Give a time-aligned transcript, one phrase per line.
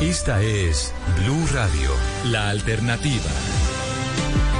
[0.00, 0.92] Esta es
[1.22, 1.90] Blue Radio,
[2.26, 3.30] la alternativa.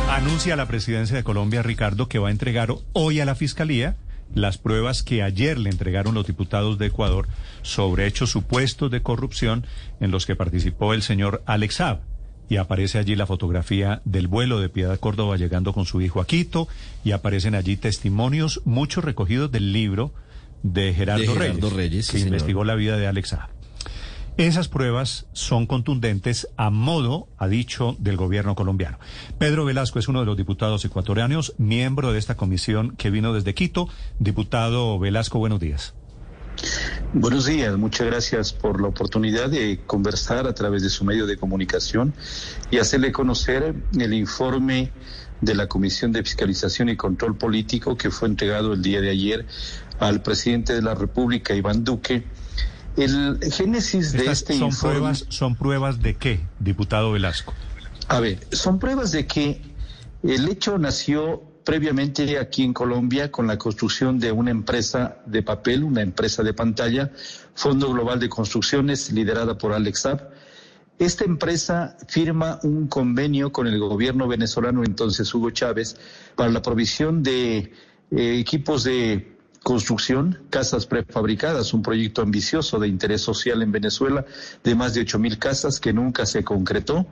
[0.08, 3.96] Anuncia la presidencia de Colombia, Ricardo, que va a entregar hoy a la Fiscalía
[4.32, 7.26] las pruebas que ayer le entregaron los diputados de Ecuador
[7.62, 9.66] sobre hechos supuestos de corrupción
[9.98, 12.01] en los que participó el señor Alex Saab.
[12.48, 16.27] Y aparece allí la fotografía del vuelo de Piedad Córdoba llegando con su hijo a
[16.28, 16.69] Quito
[17.02, 20.14] y aparecen allí testimonios, muchos recogidos del libro
[20.62, 21.34] de Gerardo,
[21.70, 23.53] Reyes, que investigó la vida de Alex Saab.
[24.37, 28.98] Esas pruebas son contundentes a modo, ha dicho, del gobierno colombiano.
[29.38, 33.54] Pedro Velasco es uno de los diputados ecuatorianos, miembro de esta comisión que vino desde
[33.54, 33.88] Quito.
[34.18, 35.95] Diputado Velasco, buenos días.
[37.12, 41.37] Buenos días, muchas gracias por la oportunidad de conversar a través de su medio de
[41.37, 42.12] comunicación
[42.73, 44.90] y hacerle conocer el informe
[45.40, 49.46] de la Comisión de Fiscalización y Control Político que fue entregado el día de ayer
[50.01, 52.24] al presidente de la República, Iván Duque
[52.96, 54.98] el génesis de este son informe...
[54.98, 57.52] Pruebas, ¿Son pruebas de qué, diputado Velasco?
[58.08, 59.60] A ver, son pruebas de que
[60.23, 65.83] el hecho nació previamente aquí en Colombia con la construcción de una empresa de papel,
[65.83, 67.11] una empresa de pantalla,
[67.55, 70.31] Fondo Global de Construcciones, liderada por Alex Saab.
[70.98, 75.97] Esta empresa firma un convenio con el gobierno venezolano, entonces Hugo Chávez,
[76.36, 77.73] para la provisión de
[78.11, 79.34] eh, equipos de
[79.65, 84.25] construcción, casas prefabricadas, un proyecto ambicioso de interés social en Venezuela
[84.62, 87.07] de más de ocho mil casas que nunca se concretó.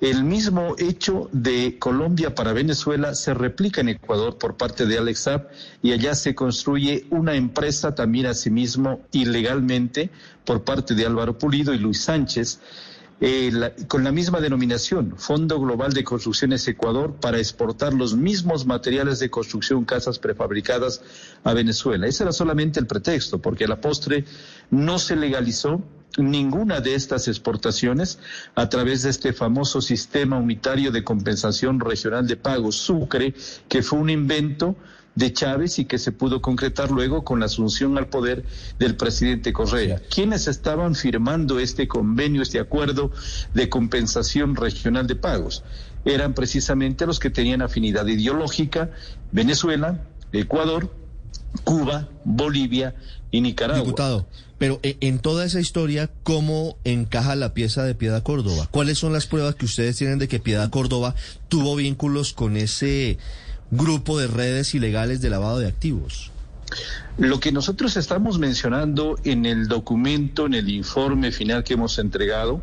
[0.00, 5.20] El mismo hecho de Colombia para Venezuela se replica en Ecuador por parte de Alex
[5.20, 5.48] Saab
[5.80, 10.10] y allá se construye una empresa también asimismo ilegalmente
[10.44, 12.60] por parte de Álvaro Pulido y Luis Sánchez
[13.24, 13.52] eh,
[13.86, 19.30] con la misma denominación, Fondo Global de Construcciones Ecuador, para exportar los mismos materiales de
[19.30, 21.00] construcción, casas prefabricadas
[21.44, 22.08] a Venezuela.
[22.08, 24.24] Ese era solamente el pretexto, porque a la postre
[24.70, 25.84] no se legalizó
[26.18, 28.18] ninguna de estas exportaciones
[28.56, 33.34] a través de este famoso sistema unitario de compensación regional de pagos, Sucre,
[33.68, 34.74] que fue un invento
[35.14, 38.44] de Chávez y que se pudo concretar luego con la asunción al poder
[38.78, 40.00] del presidente Correa.
[40.10, 43.10] ¿Quiénes estaban firmando este convenio, este acuerdo
[43.54, 45.64] de compensación regional de pagos?
[46.04, 48.90] Eran precisamente los que tenían afinidad ideológica,
[49.30, 50.02] Venezuela,
[50.32, 50.90] Ecuador,
[51.64, 52.94] Cuba, Bolivia
[53.30, 53.84] y Nicaragua.
[53.84, 54.26] Diputado,
[54.58, 58.68] pero eh, en toda esa historia, ¿cómo encaja la pieza de Piedad Córdoba?
[58.70, 61.14] ¿Cuáles son las pruebas que ustedes tienen de que Piedad Córdoba
[61.48, 63.18] tuvo vínculos con ese
[63.72, 66.30] grupo de redes ilegales de lavado de activos.
[67.18, 72.62] Lo que nosotros estamos mencionando en el documento, en el informe final que hemos entregado,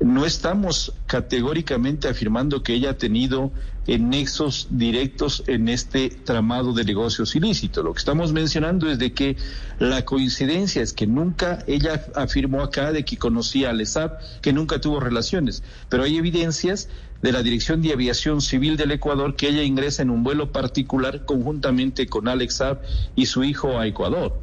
[0.00, 3.52] no estamos categóricamente afirmando que ella ha tenido
[3.96, 7.82] nexos directos en este tramado de negocios ilícitos.
[7.82, 9.36] Lo que estamos mencionando es de que
[9.78, 14.78] la coincidencia es que nunca ella afirmó acá de que conocía a Lesab, que nunca
[14.80, 16.90] tuvo relaciones, pero hay evidencias
[17.22, 21.24] de la Dirección de Aviación Civil del Ecuador que ella ingresa en un vuelo particular
[21.24, 22.82] conjuntamente con Alex Saab
[23.16, 24.38] y su hijo a Ecuador.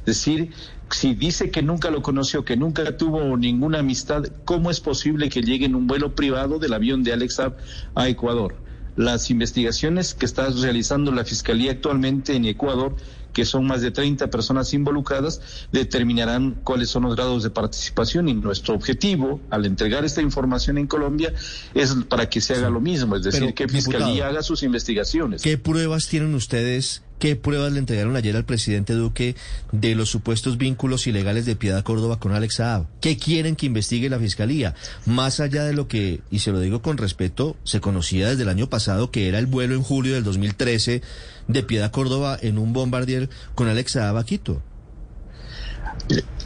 [0.00, 0.50] Es decir,
[0.90, 5.42] si dice que nunca lo conoció, que nunca tuvo ninguna amistad, ¿cómo es posible que
[5.42, 7.40] llegue en un vuelo privado del avión de Alex
[7.94, 8.56] a Ecuador?
[8.96, 12.96] Las investigaciones que está realizando la Fiscalía actualmente en Ecuador
[13.34, 18.34] que son más de 30 personas involucradas, determinarán cuáles son los grados de participación y
[18.34, 21.34] nuestro objetivo al entregar esta información en Colombia
[21.74, 25.42] es para que se haga lo mismo, es decir, que Fiscalía haga sus investigaciones.
[25.42, 29.36] ¿Qué pruebas tienen ustedes ¿Qué pruebas le entregaron ayer al presidente Duque
[29.72, 32.86] de los supuestos vínculos ilegales de Piedad Córdoba con Alex Saab?
[33.00, 34.74] ¿Qué quieren que investigue la Fiscalía?
[35.06, 38.48] Más allá de lo que, y se lo digo con respeto, se conocía desde el
[38.48, 41.02] año pasado que era el vuelo en julio del 2013
[41.48, 44.62] de Piedad Córdoba en un bombardier con Alex Saab a Quito.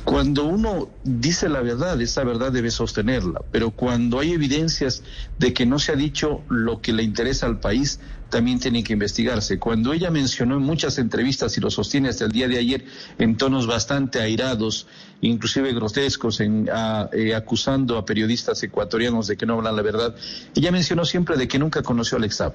[0.04, 5.02] Cuando uno dice la verdad, esa verdad debe sostenerla, pero cuando hay evidencias
[5.38, 8.00] de que no se ha dicho lo que le interesa al país,
[8.30, 9.58] también tiene que investigarse.
[9.58, 12.84] Cuando ella mencionó en muchas entrevistas y lo sostiene hasta el día de ayer
[13.18, 14.86] en tonos bastante airados,
[15.20, 16.70] inclusive grotescos, en,
[17.12, 20.14] eh, acusando a periodistas ecuatorianos de que no hablan la verdad,
[20.54, 22.54] ella mencionó siempre de que nunca conoció a Alex Saab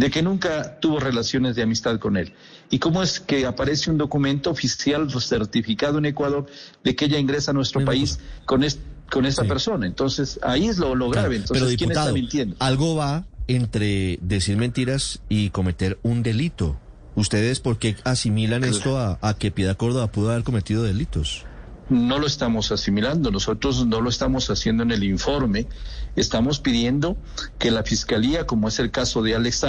[0.00, 2.32] de que nunca tuvo relaciones de amistad con él.
[2.70, 6.46] ¿Y cómo es que aparece un documento oficial certificado en Ecuador
[6.82, 8.64] de que ella ingresa a nuestro país con,
[9.10, 9.86] con esta persona?
[9.86, 11.36] Entonces, ahí es lo, lo grave.
[11.36, 12.56] Entonces, ¿quién está mintiendo?
[12.60, 16.80] Algo va entre decir mentiras y cometer un delito.
[17.14, 21.44] ¿Ustedes por qué asimilan esto a, a que Piedad Córdoba pudo haber cometido delitos?
[21.90, 25.66] No lo estamos asimilando, nosotros no lo estamos haciendo en el informe,
[26.16, 27.16] estamos pidiendo
[27.58, 29.64] que la Fiscalía, como es el caso de Alex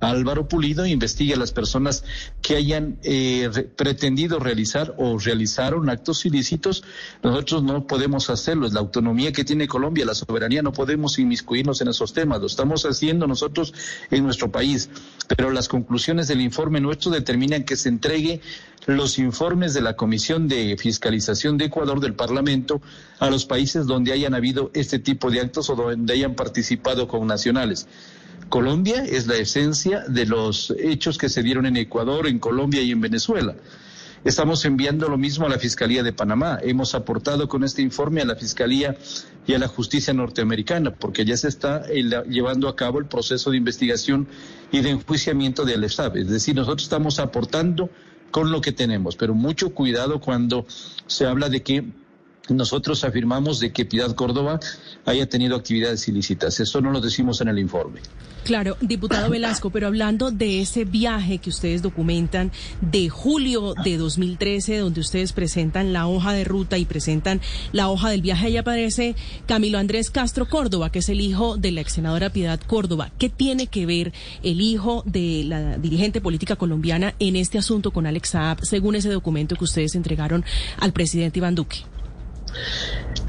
[0.00, 2.04] Álvaro Pulido investigue a las personas
[2.42, 6.82] que hayan eh, pretendido realizar o realizaron actos ilícitos.
[7.22, 11.80] Nosotros no podemos hacerlo, es la autonomía que tiene Colombia, la soberanía, no podemos inmiscuirnos
[11.80, 13.74] en esos temas, lo estamos haciendo nosotros
[14.10, 14.88] en nuestro país,
[15.28, 18.40] pero las conclusiones del informe nuestro determinan que se entregue
[18.86, 22.80] los informes de la Comisión de Fiscalización de Ecuador del Parlamento
[23.18, 27.26] a los países donde hayan habido este tipo de actos o donde hayan participado con
[27.26, 27.86] nacionales.
[28.50, 32.90] Colombia es la esencia de los hechos que se dieron en Ecuador, en Colombia y
[32.90, 33.54] en Venezuela.
[34.24, 36.58] Estamos enviando lo mismo a la Fiscalía de Panamá.
[36.60, 38.98] Hemos aportado con este informe a la Fiscalía
[39.46, 43.52] y a la justicia norteamericana, porque ya se está eh, llevando a cabo el proceso
[43.52, 44.26] de investigación
[44.72, 46.16] y de enjuiciamiento de Alefsab.
[46.16, 47.88] Es decir, nosotros estamos aportando
[48.32, 50.66] con lo que tenemos, pero mucho cuidado cuando
[51.06, 51.84] se habla de que
[52.48, 54.58] nosotros afirmamos de que Piedad Córdoba
[55.04, 56.58] haya tenido actividades ilícitas.
[56.60, 58.00] Eso no lo decimos en el informe.
[58.44, 62.50] Claro, diputado Velasco, pero hablando de ese viaje que ustedes documentan
[62.80, 67.40] de julio de 2013, donde ustedes presentan la hoja de ruta y presentan
[67.72, 69.14] la hoja del viaje, ahí aparece
[69.46, 73.10] Camilo Andrés Castro Córdoba, que es el hijo de la ex senadora Piedad Córdoba.
[73.18, 78.06] ¿Qué tiene que ver el hijo de la dirigente política colombiana en este asunto con
[78.06, 80.44] Alex Saab, según ese documento que ustedes entregaron
[80.78, 81.84] al presidente Iván Duque?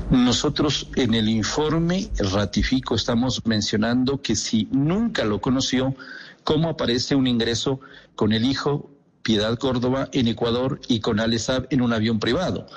[0.10, 5.96] Nosotros en el informe, ratifico, estamos mencionando que si nunca lo conoció,
[6.44, 7.80] cómo aparece un ingreso
[8.16, 8.90] con el hijo
[9.24, 12.68] Piedad Córdoba en Ecuador y con Alesab en un avión privado.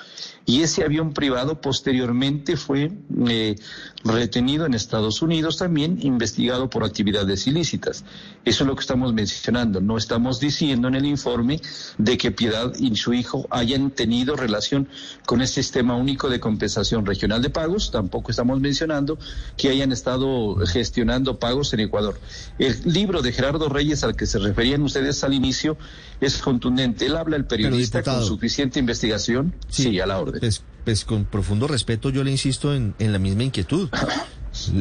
[0.47, 2.93] Y ese avión privado posteriormente fue
[3.29, 3.57] eh,
[4.05, 8.05] retenido en Estados Unidos también, investigado por actividades ilícitas.
[8.45, 9.81] Eso es lo que estamos mencionando.
[9.81, 11.61] No estamos diciendo en el informe
[11.97, 14.89] de que Piedad y su hijo hayan tenido relación
[15.25, 17.91] con el sistema único de compensación regional de pagos.
[17.91, 19.19] Tampoco estamos mencionando
[19.57, 22.21] que hayan estado gestionando pagos en Ecuador.
[22.59, 25.79] El libro de Gerardo Reyes al que se referían ustedes al inicio
[26.21, 27.07] es contundente.
[27.07, 29.55] Él habla el periodista con suficiente investigación.
[29.69, 30.34] sí a la orden.
[30.41, 33.89] Pues, pues, con profundo respeto yo le insisto en, en la misma inquietud.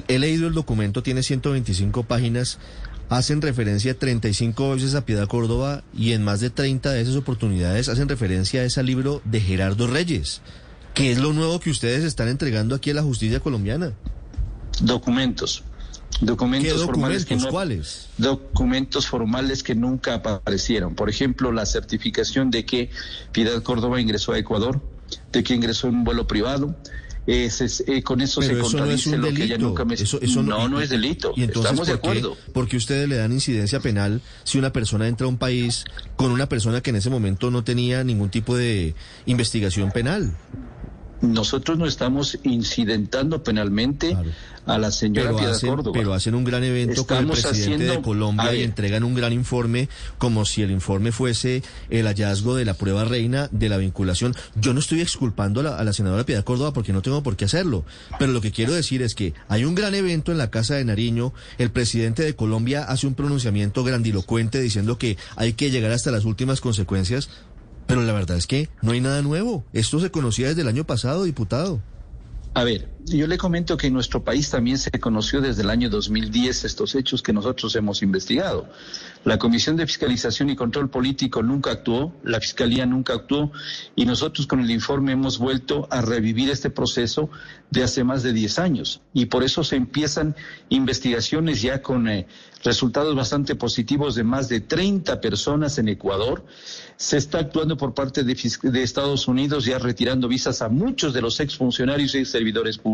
[0.08, 2.60] He leído el documento, tiene 125 páginas,
[3.10, 7.90] hacen referencia 35 veces a Piedad Córdoba y en más de 30 de esas oportunidades
[7.90, 10.42] hacen referencia a ese libro de Gerardo Reyes.
[10.94, 13.94] ¿Qué es lo nuevo que ustedes están entregando aquí a la justicia colombiana?
[14.82, 15.64] Documentos.
[16.22, 18.08] Documentos, formales que ¿Cuáles?
[18.18, 20.94] Documentos formales que nunca aparecieron.
[20.94, 22.92] Por ejemplo, la certificación de que
[23.32, 24.82] Piedad Córdoba ingresó a Ecuador,
[25.32, 26.76] de que ingresó en un vuelo privado.
[27.26, 27.50] Eh,
[28.04, 29.94] con eso se contradice lo que ella nunca me...
[29.94, 31.34] Eso, no, no, es delito.
[31.36, 32.36] ¿Y entonces, Estamos de acuerdo.
[32.52, 35.86] ¿Por qué ustedes le dan incidencia penal si una persona entra a un país
[36.18, 38.94] con una persona que en ese momento no tenía ningún tipo de
[39.26, 40.36] investigación penal?
[41.24, 44.16] Nosotros no estamos incidentando penalmente
[44.66, 45.92] a la señora pero Piedad Córdoba.
[45.94, 49.88] Pero hacen un gran evento con el presidente de Colombia y entregan un gran informe
[50.18, 54.36] como si el informe fuese el hallazgo de la prueba reina de la vinculación.
[54.56, 57.38] Yo no estoy exculpando a la, a la senadora Piedad Córdoba porque no tengo por
[57.38, 57.86] qué hacerlo,
[58.20, 60.86] pero lo que quiero decir es que hay un gran evento en la Casa de
[60.86, 66.12] Nariño, el presidente de Colombia hace un pronunciamiento grandilocuente diciendo que hay que llegar hasta
[66.12, 67.30] las últimas consecuencias.
[67.88, 69.64] Pero la verdad es que no hay nada nuevo.
[69.74, 71.82] Esto se conocía desde el año pasado, diputado.
[72.54, 75.90] A ver, yo le comento que en nuestro país también se conoció desde el año
[75.90, 78.70] 2010 estos hechos que nosotros hemos investigado.
[79.26, 83.52] La Comisión de Fiscalización y Control Político nunca actuó, la Fiscalía nunca actuó
[83.96, 87.30] y nosotros con el informe hemos vuelto a revivir este proceso
[87.70, 90.36] de hace más de 10 años y por eso se empiezan
[90.70, 92.28] investigaciones ya con eh,
[92.64, 96.46] resultados bastante positivos de más de 30 personas en Ecuador.
[96.96, 101.22] Se está actuando por parte de, de Estados Unidos ya retirando visas a muchos de
[101.22, 102.93] los exfuncionarios y servidores públicos.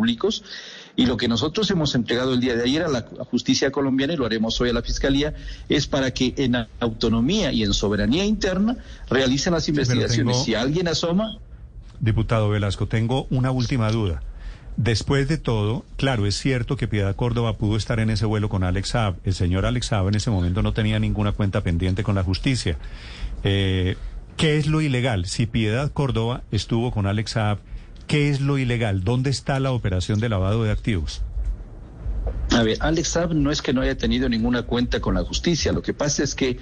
[0.96, 3.02] Y lo que nosotros hemos entregado el día de ayer a la
[3.32, 5.34] justicia colombiana y lo haremos hoy a la Fiscalía
[5.70, 8.78] es para que en autonomía y en soberanía interna
[9.10, 10.44] realicen las investigaciones.
[10.44, 11.38] si alguien asoma.
[12.00, 14.22] Diputado Velasco, tengo una última duda.
[14.78, 18.64] Después de todo, claro, es cierto que Piedad Córdoba pudo estar en ese vuelo con
[18.64, 19.16] Alex Saab.
[19.26, 22.78] El señor Alex Saab en ese momento no tenía ninguna cuenta pendiente con la justicia.
[23.44, 23.98] Eh,
[24.38, 25.26] ¿Qué es lo ilegal?
[25.26, 27.58] Si Piedad Córdoba estuvo con Alex Saab,
[28.10, 29.04] ¿qué es lo ilegal?
[29.06, 31.22] ¿Dónde está la operación de lavado de activos?
[32.52, 35.72] A ver, Alex Saab no es que no haya tenido ninguna cuenta con la justicia.
[35.72, 36.58] Lo que pasa es que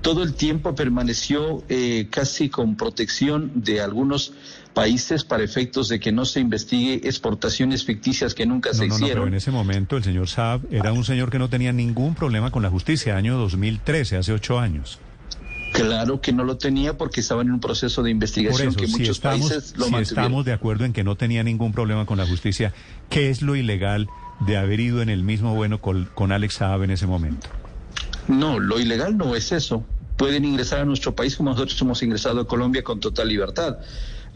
[0.00, 4.32] todo el tiempo permaneció eh, casi con protección de algunos
[4.72, 9.24] países para efectos de que no se investigue exportaciones ficticias que nunca se hicieron.
[9.24, 12.50] pero en ese momento el señor Saab era un señor que no tenía ningún problema
[12.50, 15.00] con la justicia, año 2013, hace ocho años.
[15.74, 19.74] Claro que no lo tenía porque estaba en un proceso de investigación que muchos países
[19.76, 22.72] lo si estamos de acuerdo en que no tenía ningún problema con la justicia,
[23.10, 24.08] ¿qué es lo ilegal
[24.46, 27.48] de haber ido en el mismo bueno con, con Alex Saab en ese momento?
[28.28, 29.84] No, lo ilegal no es eso.
[30.16, 33.78] Pueden ingresar a nuestro país como nosotros hemos ingresado a Colombia con total libertad.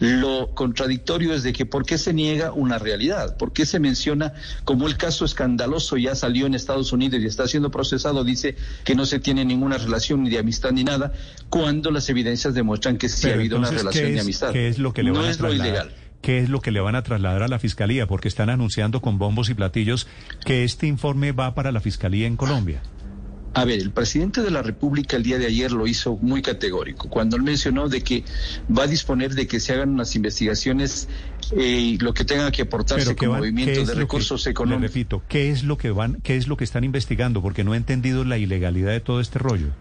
[0.00, 4.32] Lo contradictorio es de que por qué se niega una realidad, por qué se menciona
[4.64, 8.94] como el caso escandaloso ya salió en Estados Unidos y está siendo procesado, dice que
[8.94, 11.12] no se tiene ninguna relación ni de amistad ni nada,
[11.48, 14.52] cuando las evidencias demuestran que sí ha habido una relación de amistad.
[14.52, 15.90] ¿Qué es lo que le van a trasladar?
[16.20, 18.06] ¿Qué es lo que le van a trasladar a la Fiscalía?
[18.06, 20.06] Porque están anunciando con bombos y platillos
[20.44, 22.82] que este informe va para la Fiscalía en Colombia.
[23.54, 27.08] A ver, el presidente de la República el día de ayer lo hizo muy categórico
[27.08, 28.24] cuando él mencionó de que
[28.70, 31.08] va a disponer de que se hagan unas investigaciones
[31.56, 34.82] eh, y lo que tenga que aportarse como movimiento de recursos económicos.
[34.82, 37.42] Le repito, ¿qué es lo que van, qué es lo que están investigando?
[37.42, 39.72] Porque no he entendido la ilegalidad de todo este rollo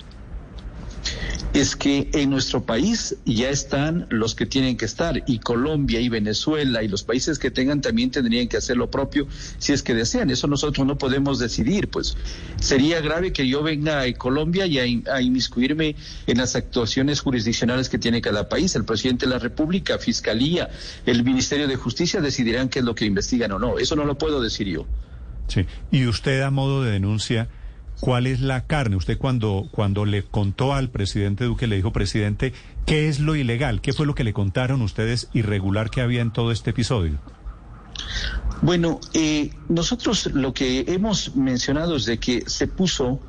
[1.59, 6.07] es que en nuestro país ya están los que tienen que estar y Colombia y
[6.07, 9.95] Venezuela y los países que tengan también tendrían que hacer lo propio si es que
[9.95, 10.29] desean.
[10.29, 12.15] Eso nosotros no podemos decidir, pues
[12.59, 15.95] sería grave que yo venga a Colombia y a, inmiscuirme
[16.27, 18.75] en las actuaciones jurisdiccionales que tiene cada país.
[18.75, 20.69] El presidente de la República, Fiscalía,
[21.07, 23.79] el Ministerio de Justicia decidirán qué es lo que investigan o no.
[23.79, 24.85] Eso no lo puedo decir yo.
[25.47, 25.65] Sí.
[25.91, 27.49] Y usted a modo de denuncia
[27.99, 28.95] ¿Cuál es la carne?
[28.95, 32.53] Usted cuando, cuando le contó al presidente Duque, le dijo, presidente,
[32.85, 33.81] ¿qué es lo ilegal?
[33.81, 37.19] ¿Qué fue lo que le contaron ustedes irregular que había en todo este episodio?
[38.61, 43.19] Bueno, eh, nosotros lo que hemos mencionado es de que se puso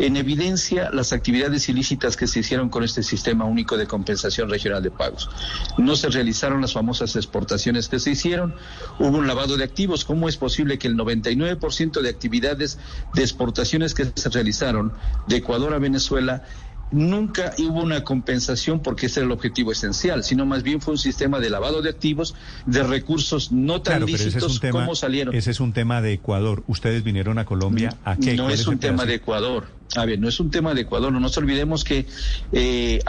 [0.00, 4.82] en evidencia las actividades ilícitas que se hicieron con este sistema único de compensación regional
[4.82, 5.28] de pagos.
[5.76, 8.54] No se realizaron las famosas exportaciones que se hicieron,
[8.98, 10.06] hubo un lavado de activos.
[10.06, 12.78] ¿Cómo es posible que el 99% de actividades
[13.12, 14.94] de exportaciones que se realizaron
[15.26, 16.44] de Ecuador a Venezuela
[16.90, 20.98] nunca hubo una compensación porque ese era el objetivo esencial, sino más bien fue un
[20.98, 22.34] sistema de lavado de activos,
[22.66, 25.34] de recursos no tan lícitos como salieron.
[25.34, 26.64] Ese es un tema de Ecuador.
[26.66, 28.34] Ustedes vinieron a Colombia a qué?
[28.34, 29.68] No es un tema de Ecuador.
[29.96, 31.12] A ver, no es un tema de Ecuador.
[31.12, 32.06] No nos olvidemos que
[32.52, 33.00] eh,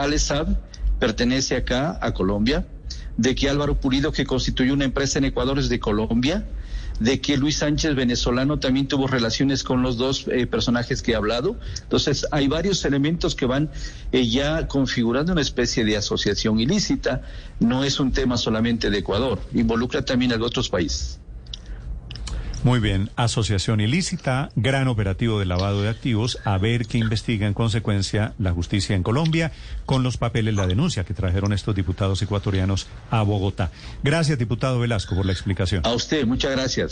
[0.99, 2.67] pertenece acá a Colombia,
[3.17, 6.45] de que Álvaro Pulido, que constituyó una empresa en Ecuador, es de Colombia
[7.01, 11.15] de que Luis Sánchez venezolano también tuvo relaciones con los dos eh, personajes que he
[11.15, 11.57] hablado.
[11.81, 13.71] Entonces, hay varios elementos que van
[14.11, 17.23] eh, ya configurando una especie de asociación ilícita.
[17.59, 21.19] No es un tema solamente de Ecuador, involucra también a otros países.
[22.63, 27.55] Muy bien, asociación ilícita, gran operativo de lavado de activos, a ver qué investiga en
[27.55, 29.51] consecuencia la justicia en Colombia
[29.87, 33.71] con los papeles, la denuncia que trajeron estos diputados ecuatorianos a Bogotá.
[34.03, 35.81] Gracias, diputado Velasco, por la explicación.
[35.87, 36.89] A usted, muchas gracias.